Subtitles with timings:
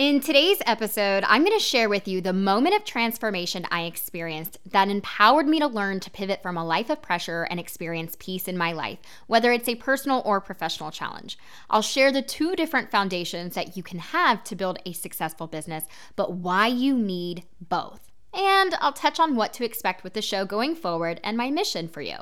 [0.00, 4.56] In today's episode, I'm going to share with you the moment of transformation I experienced
[4.64, 8.48] that empowered me to learn to pivot from a life of pressure and experience peace
[8.48, 11.36] in my life, whether it's a personal or professional challenge.
[11.68, 15.84] I'll share the two different foundations that you can have to build a successful business,
[16.16, 18.10] but why you need both.
[18.32, 21.88] And I'll touch on what to expect with the show going forward and my mission
[21.88, 22.16] for you.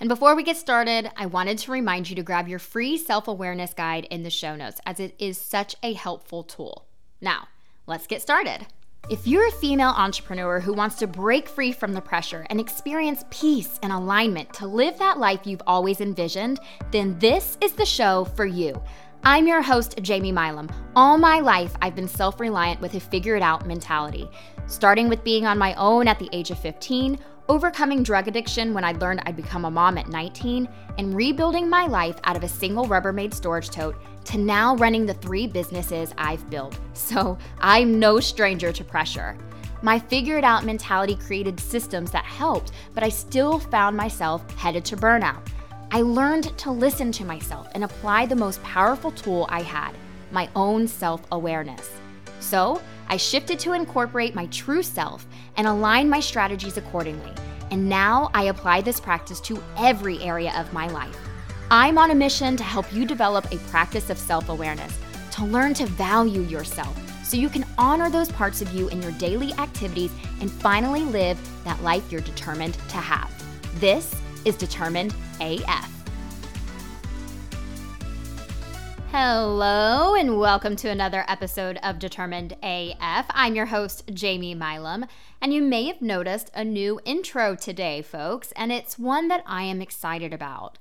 [0.00, 3.28] And before we get started, I wanted to remind you to grab your free self
[3.28, 6.87] awareness guide in the show notes, as it is such a helpful tool.
[7.20, 7.48] Now,
[7.86, 8.66] let's get started.
[9.10, 13.24] If you're a female entrepreneur who wants to break free from the pressure and experience
[13.30, 16.60] peace and alignment to live that life you've always envisioned,
[16.92, 18.80] then this is the show for you.
[19.24, 20.68] I'm your host, Jamie Milam.
[20.94, 24.28] All my life, I've been self reliant with a figure it out mentality,
[24.68, 28.84] starting with being on my own at the age of 15 overcoming drug addiction when
[28.84, 32.48] I learned I'd become a mom at 19, and rebuilding my life out of a
[32.48, 33.96] single Rubbermaid storage tote
[34.28, 36.78] to now running the three businesses I've built.
[36.92, 39.38] So I'm no stranger to pressure.
[39.80, 44.98] My figured out mentality created systems that helped, but I still found myself headed to
[44.98, 45.46] burnout.
[45.90, 49.94] I learned to listen to myself and apply the most powerful tool I had
[50.30, 51.90] my own self awareness.
[52.40, 55.26] So, I shifted to incorporate my true self
[55.56, 57.32] and align my strategies accordingly.
[57.70, 61.16] And now I apply this practice to every area of my life.
[61.70, 64.98] I'm on a mission to help you develop a practice of self awareness,
[65.32, 69.12] to learn to value yourself so you can honor those parts of you in your
[69.12, 70.10] daily activities
[70.40, 73.30] and finally live that life you're determined to have.
[73.80, 75.92] This is Determined AF.
[79.10, 83.26] Hello, and welcome to another episode of Determined AF.
[83.28, 85.04] I'm your host, Jamie Milam,
[85.42, 89.64] and you may have noticed a new intro today, folks, and it's one that I
[89.64, 90.78] am excited about.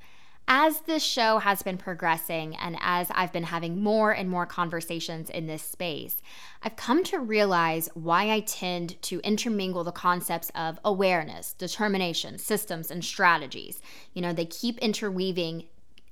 [0.50, 5.30] As this show has been progressing and as I've been having more and more conversations
[5.30, 6.22] in this space,
[6.64, 12.90] I've come to realize why I tend to intermingle the concepts of awareness, determination, systems,
[12.90, 13.82] and strategies.
[14.14, 15.66] You know, they keep interweaving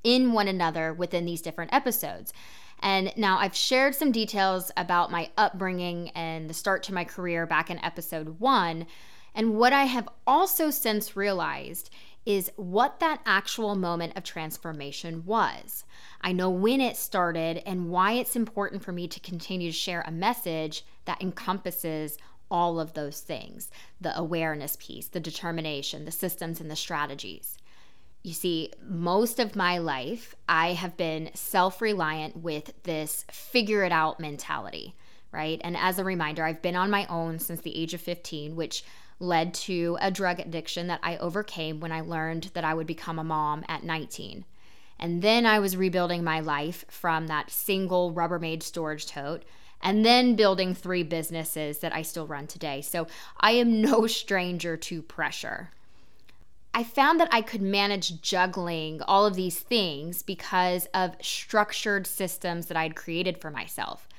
[0.03, 2.33] in one another within these different episodes.
[2.79, 7.45] And now I've shared some details about my upbringing and the start to my career
[7.45, 8.85] back in episode one.
[9.33, 11.89] And what I have also since realized
[12.25, 15.85] is what that actual moment of transformation was.
[16.21, 20.03] I know when it started and why it's important for me to continue to share
[20.07, 22.17] a message that encompasses
[22.49, 23.69] all of those things
[23.99, 27.57] the awareness piece, the determination, the systems, and the strategies.
[28.25, 33.91] You see, most of my life, I have been self reliant with this figure it
[33.91, 34.95] out mentality,
[35.31, 35.61] right?
[35.63, 38.83] And as a reminder, I've been on my own since the age of 15, which
[39.19, 43.19] led to a drug addiction that I overcame when I learned that I would become
[43.19, 44.43] a mom at 19.
[44.97, 49.43] And then I was rebuilding my life from that single Rubbermaid storage tote
[49.83, 52.81] and then building three businesses that I still run today.
[52.81, 53.05] So
[53.39, 55.69] I am no stranger to pressure.
[56.77, 62.65] I found that I could manage juggling all of these things because of structured systems
[62.65, 64.09] that I'd created for myself.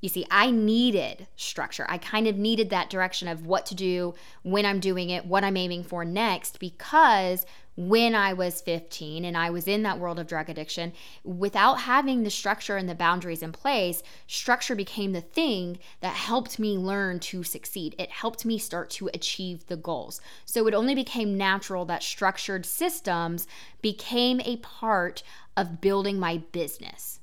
[0.00, 1.86] You see, I needed structure.
[1.88, 5.44] I kind of needed that direction of what to do, when I'm doing it, what
[5.44, 7.44] I'm aiming for next, because
[7.76, 10.92] when I was 15 and I was in that world of drug addiction,
[11.22, 16.58] without having the structure and the boundaries in place, structure became the thing that helped
[16.58, 17.94] me learn to succeed.
[17.96, 20.20] It helped me start to achieve the goals.
[20.44, 23.46] So it only became natural that structured systems
[23.80, 25.22] became a part
[25.56, 27.17] of building my business.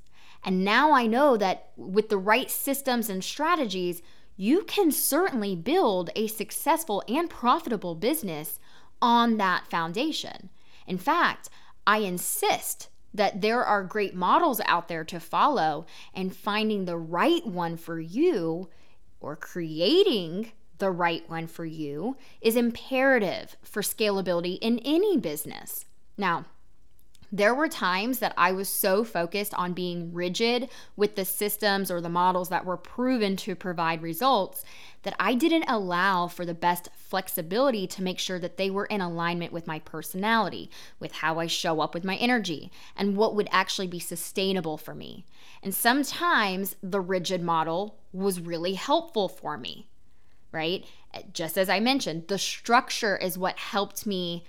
[0.45, 4.03] And now I know that with the right systems and strategies,
[4.38, 8.59] you can certainly build a successful and profitable business
[9.01, 10.50] on that foundation.
[10.85, 11.50] In fact,
[11.88, 17.45] I insist that there are great models out there to follow, and finding the right
[17.47, 18.69] one for you
[19.22, 25.85] or creating the right one for you is imperative for scalability in any business.
[26.17, 26.45] Now,
[27.31, 32.01] there were times that I was so focused on being rigid with the systems or
[32.01, 34.63] the models that were proven to provide results
[35.03, 39.01] that I didn't allow for the best flexibility to make sure that they were in
[39.01, 40.69] alignment with my personality,
[40.99, 44.95] with how I show up with my energy, and what would actually be sustainable for
[44.95, 45.25] me.
[45.61, 49.87] And sometimes the rigid model was really helpful for me,
[50.51, 50.85] right?
[51.31, 54.43] Just as I mentioned, the structure is what helped me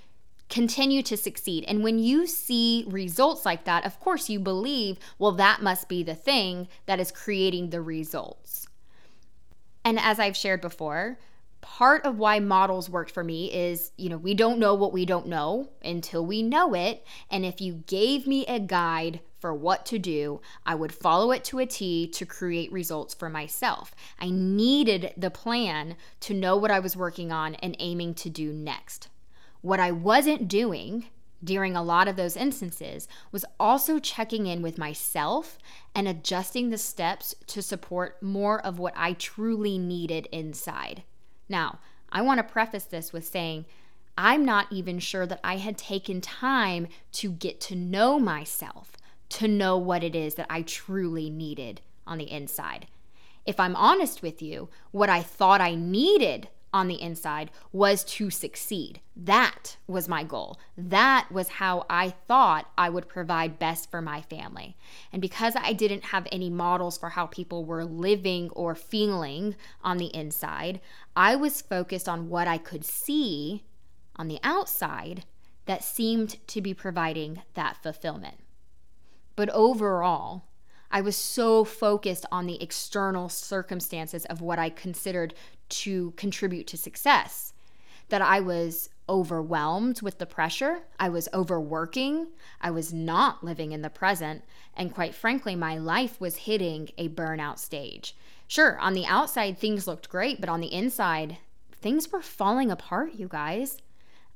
[0.48, 1.64] continue to succeed.
[1.66, 6.02] And when you see results like that, of course, you believe, well, that must be
[6.02, 8.68] the thing that is creating the results.
[9.84, 11.18] And as I've shared before,
[11.60, 15.04] part of why models worked for me is, you know, we don't know what we
[15.04, 17.04] don't know until we know it.
[17.30, 21.44] And if you gave me a guide for what to do, I would follow it
[21.44, 23.94] to a T to create results for myself.
[24.20, 28.52] I needed the plan to know what I was working on and aiming to do
[28.52, 29.08] next.
[29.62, 31.06] What I wasn't doing
[31.42, 35.58] during a lot of those instances was also checking in with myself
[35.94, 41.02] and adjusting the steps to support more of what I truly needed inside.
[41.48, 41.78] Now,
[42.10, 43.66] I want to preface this with saying
[44.18, 48.96] I'm not even sure that I had taken time to get to know myself,
[49.30, 52.86] to know what it is that I truly needed on the inside.
[53.44, 58.30] If I'm honest with you, what I thought I needed on the inside was to
[58.30, 59.00] succeed.
[59.16, 60.58] That was my goal.
[60.76, 64.76] That was how I thought I would provide best for my family.
[65.12, 69.96] And because I didn't have any models for how people were living or feeling on
[69.96, 70.80] the inside,
[71.14, 73.64] I was focused on what I could see
[74.16, 75.24] on the outside
[75.66, 78.36] that seemed to be providing that fulfillment.
[79.34, 80.45] But overall,
[80.90, 85.34] I was so focused on the external circumstances of what I considered
[85.68, 87.52] to contribute to success
[88.08, 90.80] that I was overwhelmed with the pressure.
[90.98, 92.28] I was overworking.
[92.60, 94.42] I was not living in the present.
[94.76, 98.16] And quite frankly, my life was hitting a burnout stage.
[98.48, 101.38] Sure, on the outside, things looked great, but on the inside,
[101.72, 103.78] things were falling apart, you guys.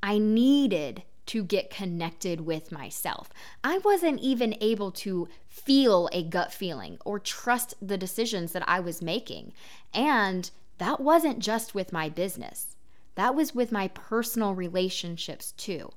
[0.02, 3.30] I needed to get connected with myself.
[3.62, 8.80] I wasn't even able to feel a gut feeling or trust the decisions that I
[8.80, 9.52] was making.
[9.92, 12.76] And that wasn't just with my business,
[13.14, 15.90] that was with my personal relationships too.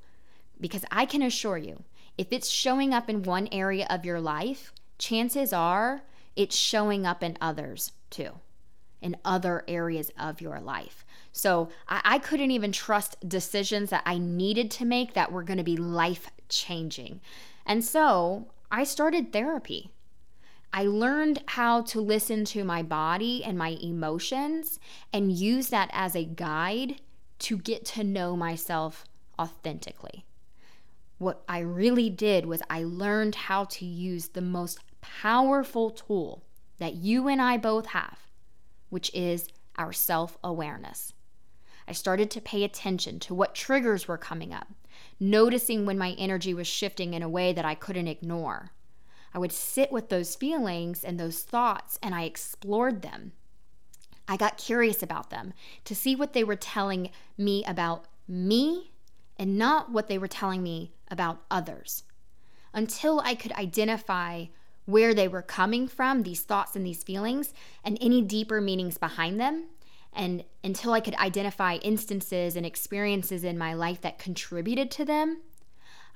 [0.59, 1.83] Because I can assure you,
[2.17, 6.03] if it's showing up in one area of your life, chances are
[6.35, 8.31] it's showing up in others too,
[9.01, 11.02] in other areas of your life.
[11.33, 15.57] So I, I couldn't even trust decisions that I needed to make that were going
[15.57, 17.19] to be life changing.
[17.65, 19.91] And so I started therapy.
[20.71, 24.79] I learned how to listen to my body and my emotions
[25.11, 27.01] and use that as a guide
[27.39, 29.05] to get to know myself
[29.37, 30.25] authentically.
[31.17, 36.43] What I really did was I learned how to use the most powerful tool
[36.79, 38.19] that you and I both have,
[38.89, 39.47] which is
[39.77, 41.12] our self awareness.
[41.87, 44.67] I started to pay attention to what triggers were coming up,
[45.19, 48.71] noticing when my energy was shifting in a way that I couldn't ignore.
[49.33, 53.33] I would sit with those feelings and those thoughts and I explored them.
[54.27, 55.53] I got curious about them
[55.85, 58.91] to see what they were telling me about me
[59.37, 62.03] and not what they were telling me about others.
[62.73, 64.45] Until I could identify
[64.85, 67.53] where they were coming from, these thoughts and these feelings,
[67.83, 69.65] and any deeper meanings behind them,
[70.15, 75.41] and until I could identify instances and experiences in my life that contributed to them,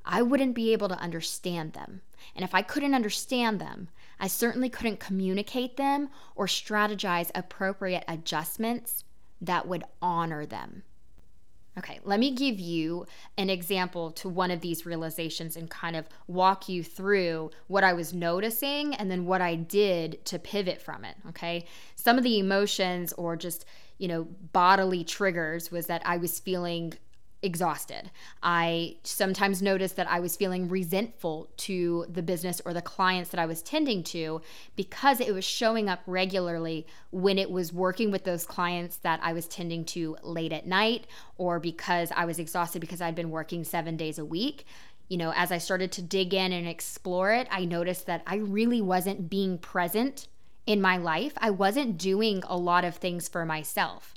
[0.05, 2.01] I wouldn't be able to understand them.
[2.35, 3.89] And if I couldn't understand them,
[4.19, 9.03] I certainly couldn't communicate them or strategize appropriate adjustments
[9.41, 10.83] that would honor them.
[11.77, 13.05] Okay, let me give you
[13.37, 17.93] an example to one of these realizations and kind of walk you through what I
[17.93, 21.15] was noticing and then what I did to pivot from it.
[21.29, 21.65] Okay,
[21.95, 23.65] some of the emotions or just
[23.97, 26.93] you know, bodily triggers was that I was feeling
[27.43, 28.09] exhausted.
[28.41, 33.39] I sometimes noticed that I was feeling resentful to the business or the clients that
[33.39, 34.41] I was tending to
[34.75, 39.33] because it was showing up regularly when it was working with those clients that I
[39.33, 41.05] was tending to late at night
[41.37, 44.65] or because I was exhausted because I'd been working 7 days a week.
[45.07, 48.37] You know, as I started to dig in and explore it, I noticed that I
[48.37, 50.27] really wasn't being present
[50.67, 54.13] in my life, I wasn't doing a lot of things for myself.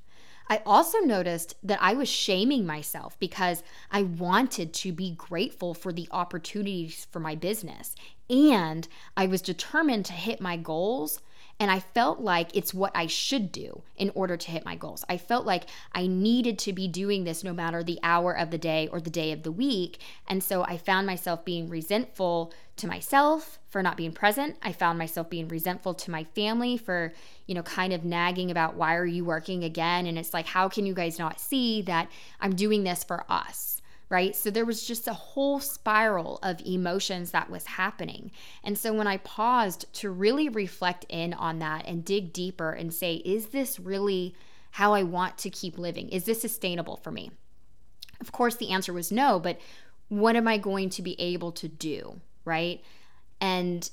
[0.49, 5.93] I also noticed that I was shaming myself because I wanted to be grateful for
[5.93, 7.95] the opportunities for my business.
[8.29, 11.21] And I was determined to hit my goals
[11.61, 15.05] and I felt like it's what I should do in order to hit my goals.
[15.11, 18.57] I felt like I needed to be doing this no matter the hour of the
[18.57, 19.99] day or the day of the week.
[20.27, 24.57] And so I found myself being resentful to myself for not being present.
[24.63, 27.13] I found myself being resentful to my family for,
[27.47, 30.07] you know, kind of nagging about why are you working again?
[30.07, 33.80] And it's like, how can you guys not see that I'm doing this for us?
[34.11, 34.35] Right?
[34.35, 38.33] So there was just a whole spiral of emotions that was happening.
[38.63, 42.93] And so when I paused to really reflect in on that and dig deeper and
[42.93, 44.35] say, is this really
[44.73, 46.09] how I want to keep living?
[46.09, 47.31] Is this sustainable for me?
[48.21, 49.59] Of course, the answer was no, but
[50.09, 52.83] what am I going to be able to do, right?
[53.41, 53.89] And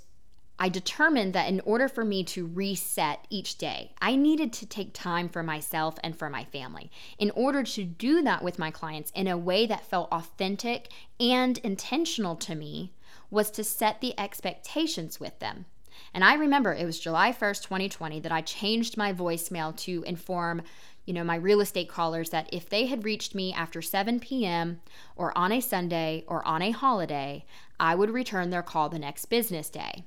[0.59, 4.91] I determined that in order for me to reset each day, I needed to take
[4.93, 6.89] time for myself and for my family.
[7.19, 11.59] In order to do that with my clients in a way that felt authentic and
[11.59, 12.93] intentional to me,
[13.29, 15.65] was to set the expectations with them.
[16.13, 20.61] And I remember it was July 1st, 2020 that I changed my voicemail to inform
[21.05, 24.81] you know, my real estate callers that if they had reached me after 7 p.m.
[25.15, 27.45] or on a Sunday or on a holiday,
[27.79, 30.03] I would return their call the next business day.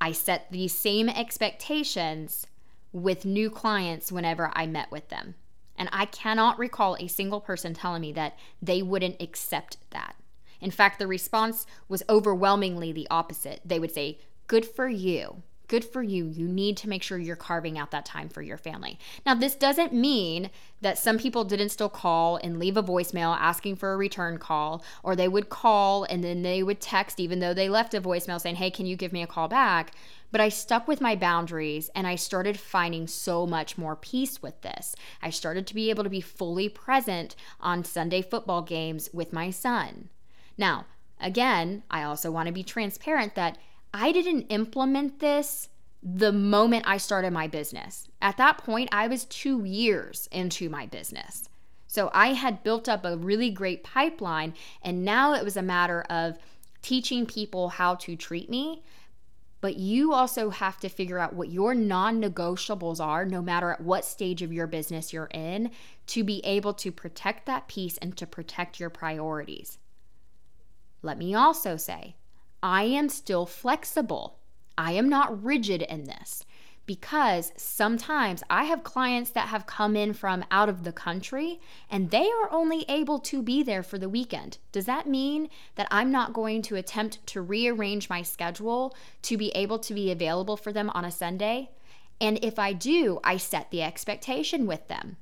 [0.00, 2.46] I set these same expectations
[2.92, 5.34] with new clients whenever I met with them.
[5.76, 10.16] And I cannot recall a single person telling me that they wouldn't accept that.
[10.60, 13.60] In fact, the response was overwhelmingly the opposite.
[13.64, 15.42] They would say, Good for you.
[15.70, 16.26] Good for you.
[16.26, 18.98] You need to make sure you're carving out that time for your family.
[19.24, 20.50] Now, this doesn't mean
[20.80, 24.82] that some people didn't still call and leave a voicemail asking for a return call,
[25.04, 28.40] or they would call and then they would text even though they left a voicemail
[28.40, 29.92] saying, Hey, can you give me a call back?
[30.32, 34.62] But I stuck with my boundaries and I started finding so much more peace with
[34.62, 34.96] this.
[35.22, 39.50] I started to be able to be fully present on Sunday football games with my
[39.50, 40.08] son.
[40.58, 40.86] Now,
[41.20, 43.56] again, I also want to be transparent that
[43.92, 45.68] I didn't implement this
[46.02, 48.08] the moment I started my business.
[48.22, 51.48] At that point, I was two years into my business.
[51.86, 56.02] So I had built up a really great pipeline, and now it was a matter
[56.02, 56.38] of
[56.82, 58.82] teaching people how to treat me.
[59.60, 63.82] But you also have to figure out what your non negotiables are, no matter at
[63.82, 65.70] what stage of your business you're in,
[66.06, 69.76] to be able to protect that peace and to protect your priorities.
[71.02, 72.14] Let me also say,
[72.62, 74.38] I am still flexible.
[74.76, 76.44] I am not rigid in this
[76.90, 82.10] because sometimes I have clients that have come in from out of the country and
[82.10, 84.58] they are only able to be there for the weekend.
[84.72, 89.50] Does that mean that I'm not going to attempt to rearrange my schedule to be
[89.50, 91.70] able to be available for them on a Sunday?
[92.20, 95.16] And if I do, I set the expectation with them.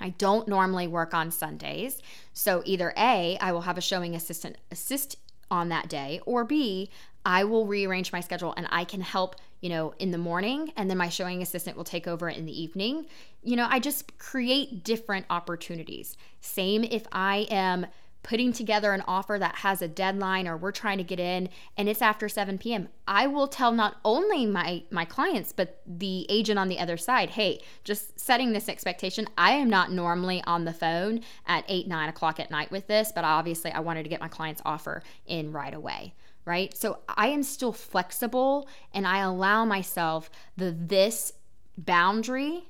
[0.00, 2.00] I don't normally work on Sundays.
[2.32, 5.16] So either A, I will have a showing assistant assist
[5.50, 6.90] on that day, or B,
[7.24, 10.88] I will rearrange my schedule and I can help, you know, in the morning and
[10.88, 13.06] then my showing assistant will take over in the evening.
[13.42, 16.16] You know, I just create different opportunities.
[16.40, 17.86] Same if I am
[18.26, 21.88] putting together an offer that has a deadline or we're trying to get in and
[21.88, 26.58] it's after 7 p.m i will tell not only my my clients but the agent
[26.58, 30.72] on the other side hey just setting this expectation i am not normally on the
[30.72, 34.20] phone at 8 9 o'clock at night with this but obviously i wanted to get
[34.20, 36.12] my client's offer in right away
[36.44, 36.76] right?
[36.76, 41.32] So i am still flexible and i allow myself the this
[41.78, 42.68] boundary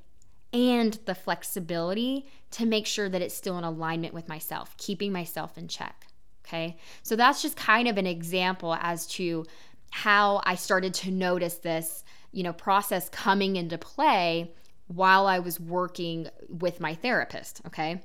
[0.56, 5.58] and the flexibility to make sure that it's still in alignment with myself, keeping myself
[5.58, 6.06] in check.
[6.46, 6.78] Okay.
[7.02, 9.44] So that's just kind of an example as to
[9.90, 14.50] how I started to notice this, you know, process coming into play
[14.86, 17.60] while I was working with my therapist.
[17.66, 18.00] Okay.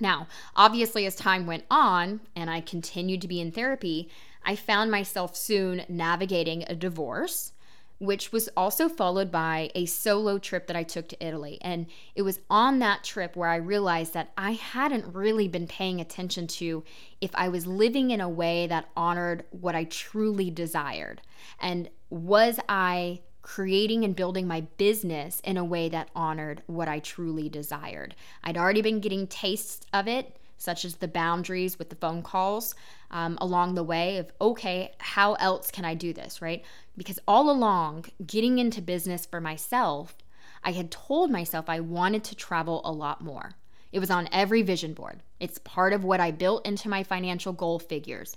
[0.00, 4.10] Now, obviously, as time went on and I continued to be in therapy,
[4.42, 7.52] I found myself soon navigating a divorce
[8.00, 11.58] which was also followed by a solo trip that I took to Italy.
[11.60, 16.00] And it was on that trip where I realized that I hadn't really been paying
[16.00, 16.82] attention to
[17.20, 21.20] if I was living in a way that honored what I truly desired.
[21.60, 27.00] And was I creating and building my business in a way that honored what I
[27.00, 28.14] truly desired?
[28.42, 32.74] I'd already been getting tastes of it such as the boundaries with the phone calls
[33.10, 36.62] um, along the way of, okay, how else can I do this, right?
[37.00, 40.18] Because all along, getting into business for myself,
[40.62, 43.52] I had told myself I wanted to travel a lot more.
[43.90, 45.22] It was on every vision board.
[45.40, 48.36] It's part of what I built into my financial goal figures.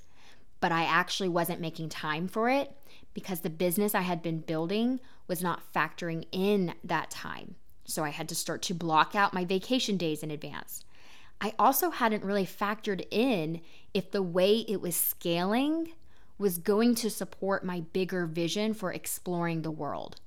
[0.62, 2.72] But I actually wasn't making time for it
[3.14, 7.56] because the business I had been building was not factoring in that time.
[7.84, 10.86] So I had to start to block out my vacation days in advance.
[11.42, 13.60] I also hadn't really factored in
[13.94, 15.92] if the way it was scaling
[16.38, 20.18] was going to support my bigger vision for exploring the world.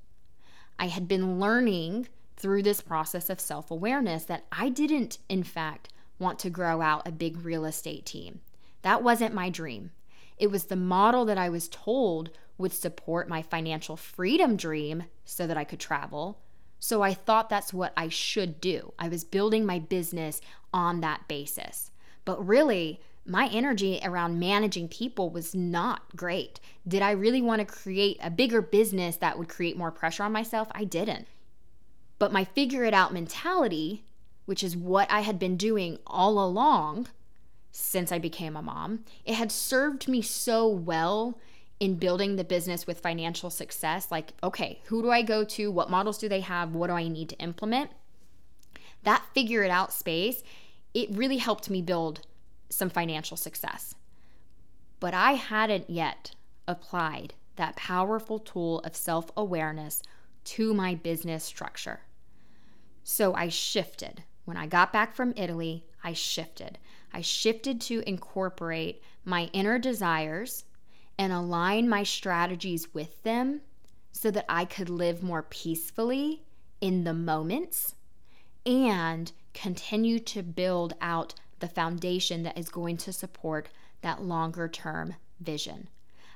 [0.79, 5.89] I had been learning through this process of self awareness that I didn't, in fact,
[6.19, 8.41] want to grow out a big real estate team.
[8.83, 9.91] That wasn't my dream.
[10.37, 15.47] It was the model that I was told would support my financial freedom dream so
[15.47, 16.39] that I could travel,
[16.79, 18.93] so I thought that's what I should do.
[18.99, 20.41] I was building my business
[20.73, 21.91] on that basis.
[22.25, 26.59] But really, my energy around managing people was not great.
[26.87, 30.31] Did I really want to create a bigger business that would create more pressure on
[30.31, 30.69] myself?
[30.71, 31.27] I didn't.
[32.19, 34.03] But my figure it out mentality,
[34.45, 37.09] which is what I had been doing all along
[37.71, 41.37] since I became a mom, it had served me so well
[41.79, 45.69] in building the business with financial success like, okay, who do I go to?
[45.69, 46.73] What models do they have?
[46.73, 47.91] What do I need to implement?
[49.03, 50.43] That figure it out space,
[50.93, 52.21] it really helped me build
[52.69, 53.95] some financial success.
[54.99, 56.35] But I hadn't yet
[56.67, 60.01] applied that powerful tool of self awareness
[60.45, 62.01] to my business structure.
[63.03, 64.23] So I shifted.
[64.45, 66.77] When I got back from Italy, I shifted.
[67.13, 70.63] I shifted to incorporate my inner desires
[71.17, 73.61] and align my strategies with them
[74.11, 76.43] so that I could live more peacefully
[76.79, 77.95] in the moments
[78.65, 83.69] and continue to build out the foundation that is going to support
[84.01, 85.87] that longer term vision.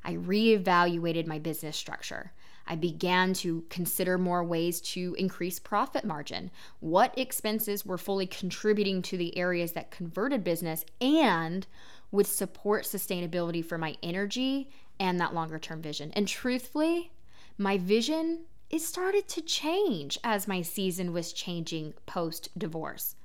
[0.03, 2.31] I reevaluated my business structure.
[2.67, 6.51] I began to consider more ways to increase profit margin.
[6.79, 11.67] What expenses were fully contributing to the areas that converted business and
[12.11, 16.11] would support sustainability for my energy and that longer term vision.
[16.13, 17.11] And truthfully,
[17.57, 23.15] my vision it started to change as my season was changing post divorce.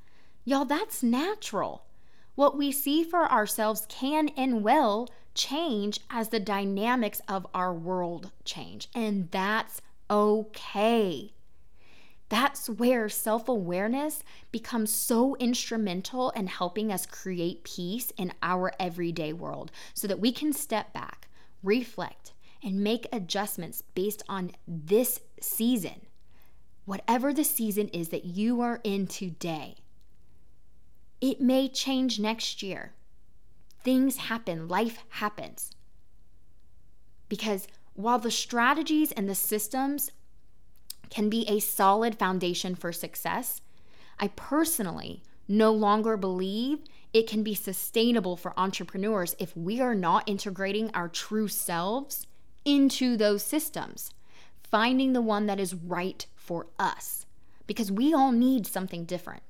[0.48, 1.86] Y'all, that's natural.
[2.36, 8.30] What we see for ourselves can and will change as the dynamics of our world
[8.44, 11.32] change, and that's okay.
[12.28, 14.22] That's where self awareness
[14.52, 20.30] becomes so instrumental in helping us create peace in our everyday world so that we
[20.30, 21.26] can step back,
[21.64, 26.02] reflect, and make adjustments based on this season,
[26.84, 29.78] whatever the season is that you are in today.
[31.20, 32.92] It may change next year.
[33.82, 35.70] Things happen, life happens.
[37.28, 40.10] Because while the strategies and the systems
[41.08, 43.60] can be a solid foundation for success,
[44.18, 46.80] I personally no longer believe
[47.12, 52.26] it can be sustainable for entrepreneurs if we are not integrating our true selves
[52.64, 54.10] into those systems,
[54.62, 57.24] finding the one that is right for us,
[57.66, 59.42] because we all need something different.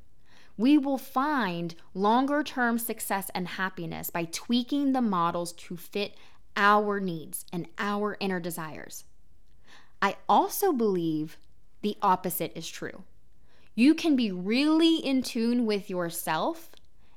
[0.57, 6.17] We will find longer term success and happiness by tweaking the models to fit
[6.57, 9.05] our needs and our inner desires.
[10.01, 11.39] I also believe
[11.83, 13.05] the opposite is true.
[13.75, 16.71] You can be really in tune with yourself,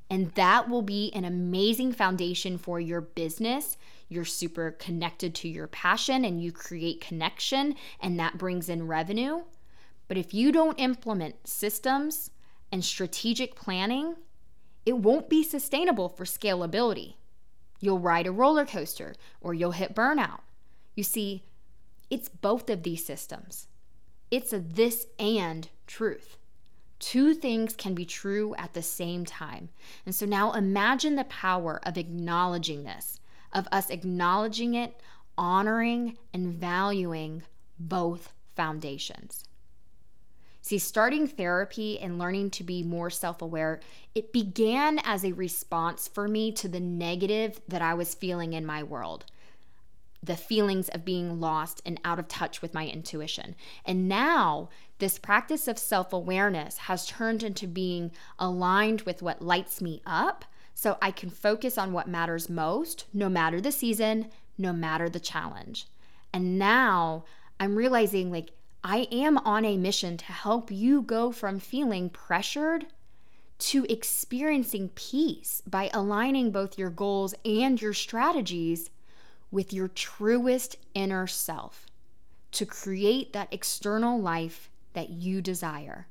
[0.09, 3.77] and that will be an amazing foundation for your business.
[4.09, 9.43] You're super connected to your passion and you create connection, and that brings in revenue.
[10.09, 12.31] But if you don't implement systems
[12.71, 14.15] and strategic planning,
[14.85, 17.15] it won't be sustainable for scalability.
[17.79, 20.41] You'll ride a roller coaster or you'll hit burnout.
[20.95, 21.43] You see,
[22.09, 23.67] it's both of these systems.
[24.31, 26.37] It's a this and truth.
[26.99, 29.69] Two things can be true at the same time.
[30.05, 33.19] And so now imagine the power of acknowledging this,
[33.53, 34.99] of us acknowledging it,
[35.37, 37.43] honoring, and valuing
[37.79, 39.45] both foundations.
[40.69, 43.79] See, starting therapy and learning to be more self aware,
[44.13, 48.67] it began as a response for me to the negative that I was feeling in
[48.67, 49.25] my world
[50.21, 53.55] the feelings of being lost and out of touch with my intuition.
[53.83, 59.81] And now, this practice of self awareness has turned into being aligned with what lights
[59.81, 64.71] me up so I can focus on what matters most, no matter the season, no
[64.71, 65.87] matter the challenge.
[66.31, 67.25] And now
[67.59, 68.51] I'm realizing like
[68.83, 72.87] I am on a mission to help you go from feeling pressured
[73.59, 78.89] to experiencing peace by aligning both your goals and your strategies
[79.51, 81.87] with your truest inner self
[82.51, 86.07] to create that external life that you desire.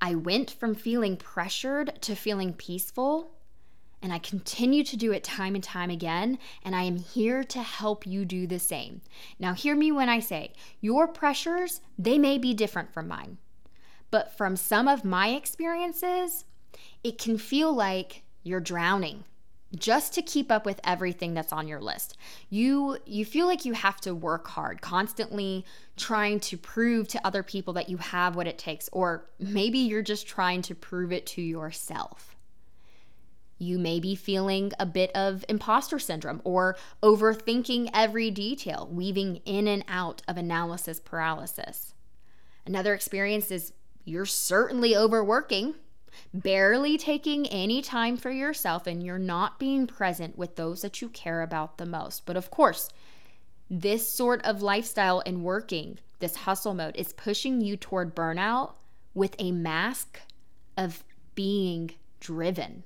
[0.00, 3.32] I went from feeling pressured to feeling peaceful,
[4.04, 7.62] and I continue to do it time and time again, and I am here to
[7.62, 9.00] help you do the same.
[9.38, 13.38] Now, hear me when I say your pressures, they may be different from mine,
[14.10, 16.44] but from some of my experiences,
[17.02, 19.24] it can feel like you're drowning
[19.74, 22.18] just to keep up with everything that's on your list.
[22.50, 25.64] You you feel like you have to work hard, constantly
[25.96, 30.02] trying to prove to other people that you have what it takes or maybe you're
[30.02, 32.33] just trying to prove it to yourself.
[33.58, 39.68] You may be feeling a bit of imposter syndrome or overthinking every detail, weaving in
[39.68, 41.94] and out of analysis paralysis.
[42.66, 43.72] Another experience is
[44.04, 45.74] you're certainly overworking
[46.32, 51.08] barely taking any time for yourself, and you're not being present with those that you
[51.08, 52.26] care about the most.
[52.26, 52.88] But of course,
[53.70, 58.74] this sort of lifestyle and working, this hustle mode, is pushing you toward burnout
[59.14, 60.20] with a mask
[60.76, 62.84] of being driven.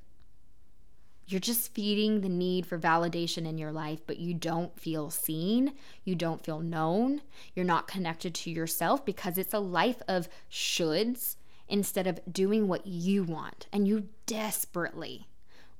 [1.28, 5.74] You're just feeding the need for validation in your life, but you don't feel seen,
[6.02, 7.20] you don't feel known,
[7.54, 11.36] you're not connected to yourself because it's a life of shoulds
[11.68, 13.66] instead of doing what you want.
[13.72, 15.28] And you desperately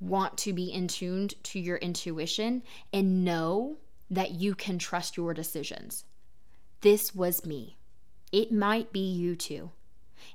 [0.01, 3.79] want to be in tuned to your intuition and know
[4.11, 6.05] that you can trust your decisions.
[6.83, 7.79] This was me.
[8.31, 9.71] It might be you too.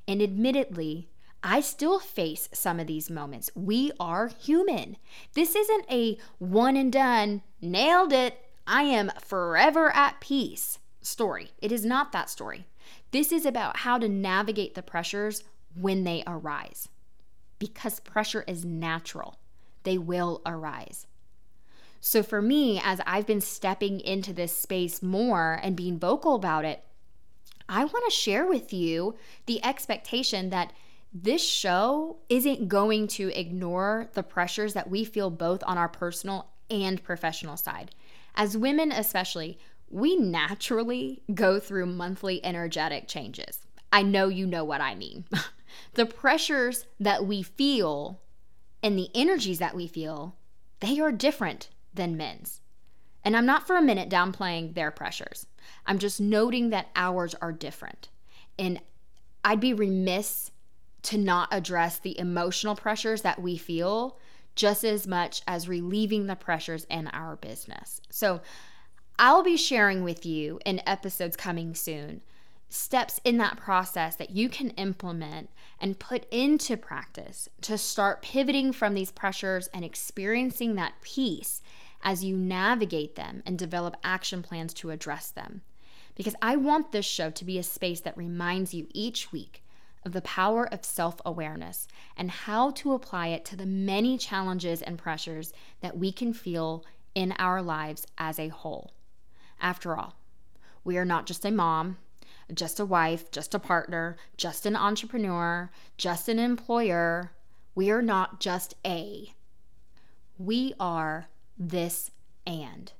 [0.08, 1.10] And admittedly,
[1.44, 3.52] I still face some of these moments.
[3.54, 4.96] We are human.
[5.34, 11.52] This isn't a one and done, nailed it, I am forever at peace story.
[11.62, 12.66] It is not that story.
[13.12, 15.44] This is about how to navigate the pressures
[15.76, 16.88] when they arise.
[17.60, 19.38] Because pressure is natural,
[19.84, 21.08] they will arise.
[22.00, 26.66] So, for me, as I've been stepping into this space more and being vocal about
[26.66, 26.84] it,
[27.70, 30.74] I want to share with you the expectation that
[31.14, 36.50] this show isn't going to ignore the pressures that we feel both on our personal
[36.70, 37.92] and professional side.
[38.36, 43.68] As women, especially, we naturally go through monthly energetic changes.
[43.92, 45.26] I know you know what I mean.
[45.94, 48.20] the pressures that we feel
[48.82, 50.36] and the energies that we feel,
[50.80, 52.62] they are different than men's.
[53.24, 55.46] And I'm not for a minute downplaying their pressures.
[55.86, 58.10] I'm just noting that ours are different.
[58.58, 58.82] And
[59.46, 60.52] I'd be remiss
[61.04, 64.18] to not address the emotional pressures that we feel
[64.56, 68.02] just as much as relieving the pressures in our business.
[68.10, 68.42] So,
[69.20, 72.22] I'll be sharing with you in episodes coming soon
[72.74, 75.48] steps in that process that you can implement
[75.80, 81.62] and put into practice to start pivoting from these pressures and experiencing that peace
[82.02, 85.62] as you navigate them and develop action plans to address them.
[86.16, 89.63] Because I want this show to be a space that reminds you each week
[90.06, 91.88] of the power of self awareness
[92.18, 96.86] and how to apply it to the many challenges and pressures that we can feel
[97.16, 98.94] in our lives as a whole.
[99.62, 100.16] After all,
[100.84, 101.98] we are not just a mom,
[102.54, 107.32] just a wife, just a partner, just an entrepreneur, just an employer.
[107.76, 109.34] We are not just a.
[110.38, 112.12] We are this
[112.46, 112.92] and.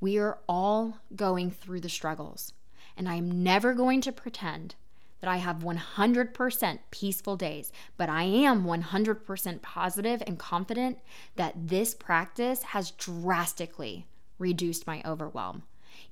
[0.00, 2.52] We are all going through the struggles,
[2.96, 4.74] and I am never going to pretend
[5.22, 10.98] that I have 100% peaceful days, but I am 100% positive and confident
[11.36, 14.06] that this practice has drastically
[14.38, 15.62] reduced my overwhelm.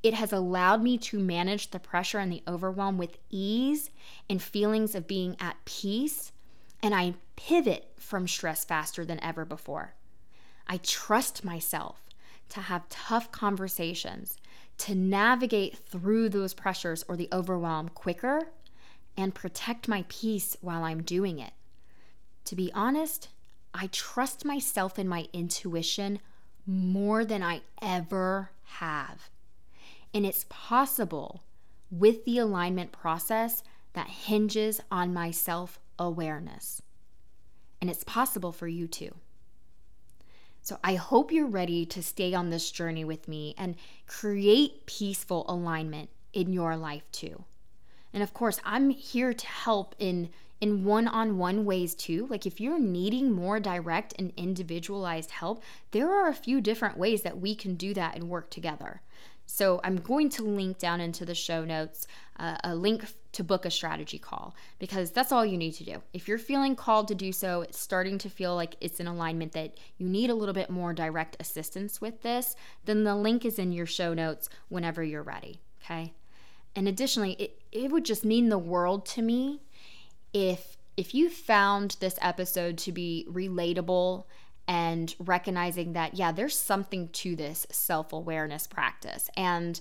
[0.04, 3.90] It has allowed me to manage the pressure and the overwhelm with ease
[4.28, 6.30] and feelings of being at peace,
[6.80, 9.94] and I pivot from stress faster than ever before.
[10.68, 12.06] I trust myself
[12.50, 14.36] to have tough conversations,
[14.78, 18.52] to navigate through those pressures or the overwhelm quicker
[19.16, 21.52] and protect my peace while I'm doing it.
[22.46, 23.28] To be honest,
[23.72, 26.20] I trust myself and my intuition
[26.66, 29.30] more than I ever have.
[30.12, 31.42] And it's possible
[31.90, 36.82] with the alignment process that hinges on my self awareness.
[37.80, 39.14] And it's possible for you too.
[40.62, 45.44] So I hope you're ready to stay on this journey with me and create peaceful
[45.48, 47.44] alignment in your life too.
[48.12, 52.26] And of course, I'm here to help in in one-on-one ways too.
[52.28, 57.22] Like if you're needing more direct and individualized help, there are a few different ways
[57.22, 59.00] that we can do that and work together.
[59.46, 62.06] So I'm going to link down into the show notes
[62.38, 66.02] uh, a link to book a strategy call because that's all you need to do.
[66.12, 69.52] If you're feeling called to do so, it's starting to feel like it's in alignment
[69.52, 73.58] that you need a little bit more direct assistance with this, then the link is
[73.58, 75.60] in your show notes whenever you're ready.
[75.82, 76.12] Okay.
[76.74, 79.60] And additionally, it, it would just mean the world to me
[80.32, 84.24] if if you found this episode to be relatable
[84.68, 89.80] and recognizing that yeah, there's something to this self-awareness practice and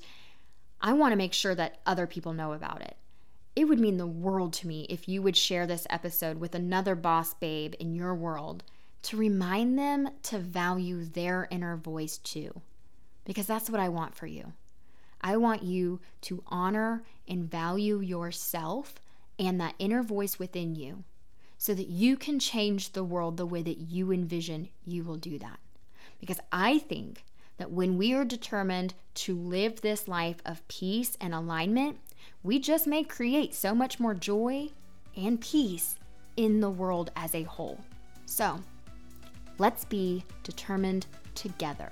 [0.81, 2.95] I want to make sure that other people know about it.
[3.55, 6.95] It would mean the world to me if you would share this episode with another
[6.95, 8.63] boss babe in your world
[9.03, 12.61] to remind them to value their inner voice too.
[13.25, 14.53] Because that's what I want for you.
[15.21, 18.95] I want you to honor and value yourself
[19.37, 21.03] and that inner voice within you
[21.57, 25.37] so that you can change the world the way that you envision you will do
[25.39, 25.59] that.
[26.19, 27.25] Because I think
[27.57, 31.97] that when we are determined to live this life of peace and alignment,
[32.43, 34.69] we just may create so much more joy
[35.15, 35.95] and peace
[36.37, 37.79] in the world as a whole.
[38.25, 38.59] So
[39.57, 41.05] let's be determined
[41.35, 41.91] together.